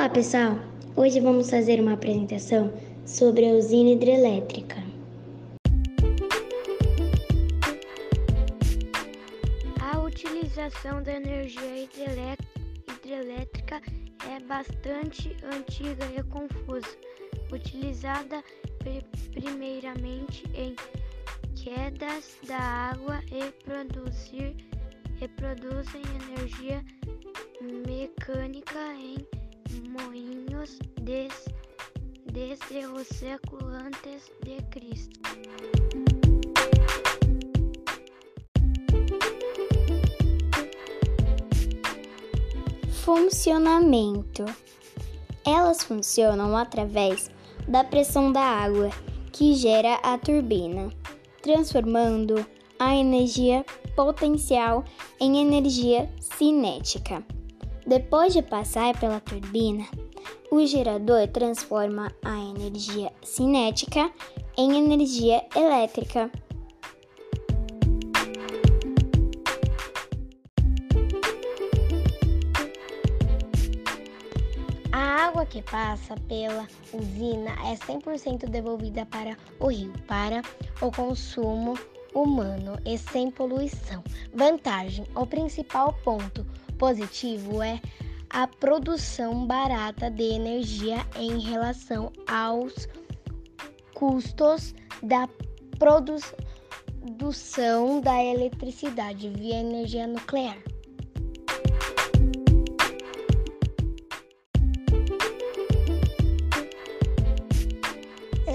[0.00, 0.58] Olá pessoal!
[0.96, 2.72] Hoje vamos fazer uma apresentação
[3.04, 4.76] sobre a usina hidrelétrica.
[9.78, 13.82] A utilização da energia hidrelétrica
[14.26, 16.96] é bastante antiga e confusa,
[17.52, 18.42] utilizada
[19.34, 20.74] primeiramente em
[21.54, 24.56] quedas da água e produzir
[25.20, 26.82] e produzem energia
[27.86, 29.39] mecânica em
[29.88, 31.32] moinhos des,
[32.26, 35.20] desde o século antes de Cristo.
[43.04, 44.44] Funcionamento:
[45.44, 47.30] Elas funcionam através
[47.66, 48.90] da pressão da água
[49.32, 50.90] que gera a turbina,
[51.42, 52.44] transformando
[52.78, 53.64] a energia
[53.96, 54.84] potencial
[55.18, 57.24] em energia cinética.
[57.90, 59.84] Depois de passar pela turbina,
[60.48, 64.08] o gerador transforma a energia cinética
[64.56, 66.30] em energia elétrica.
[74.92, 80.42] A água que passa pela usina é 100% devolvida para o rio para
[80.80, 81.76] o consumo
[82.14, 84.04] humano e sem poluição.
[84.32, 86.46] Vantagem: o principal ponto
[86.80, 87.78] positivo é
[88.30, 92.88] a produção barata de energia em relação aos
[93.92, 95.28] custos da
[95.78, 96.40] produção
[98.00, 100.56] da eletricidade via energia nuclear.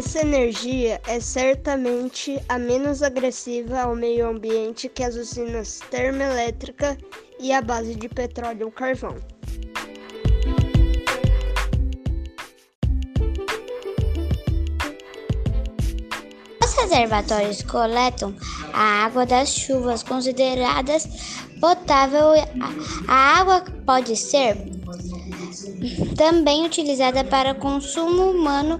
[0.00, 6.96] Essa energia é certamente a menos agressiva ao meio ambiente que as usinas termoelétricas
[7.38, 9.14] e a base de petróleo ou carvão.
[16.64, 18.34] Os reservatórios coletam
[18.72, 21.06] a água das chuvas consideradas
[21.60, 22.32] potável.
[23.06, 24.56] A água pode ser
[26.16, 28.78] também utilizada para consumo humano,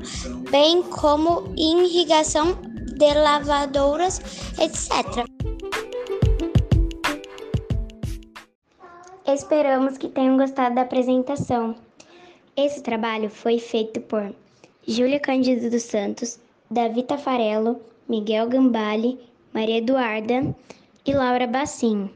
[0.51, 2.59] bem como irrigação
[2.97, 4.21] de lavadouras,
[4.59, 5.25] etc.
[9.27, 11.75] Esperamos que tenham gostado da apresentação.
[12.57, 14.35] Esse trabalho foi feito por
[14.87, 16.39] Júlia Cândido dos Santos,
[16.71, 19.19] Davi Tafarello, Miguel Gambale,
[19.55, 20.55] Maria Eduarda
[21.07, 22.11] e Laura Bassim.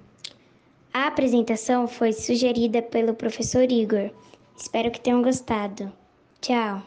[0.93, 4.11] A apresentação foi sugerida pelo professor Igor.
[4.57, 5.93] Espero que tenham gostado.
[6.41, 6.83] Tchau!